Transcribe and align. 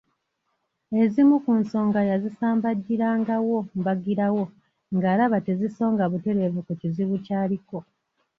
Ezimu 1.01 1.35
ku 1.43 1.51
nsonga 1.61 1.99
yazisambajjirangawo 2.11 3.57
mbagirawo 3.79 4.43
ng’alaba 4.95 5.37
tezisonga 5.47 6.03
butereevu 6.11 6.59
ku 6.67 6.73
kizibu 6.81 7.15
ky’aliko. 7.25 7.77